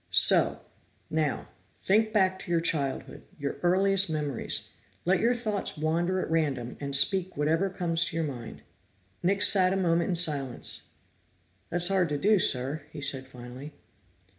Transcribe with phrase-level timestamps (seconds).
[0.09, 0.61] "So!
[1.11, 1.49] Now,
[1.83, 4.69] think back to your childhood, your earliest memories.
[5.05, 8.63] Let your thoughts wander at random, and speak whatever comes to your mind."
[9.21, 10.85] Nick sat a moment in silence.
[11.69, 13.73] "That's hard to do, sir," he said finally.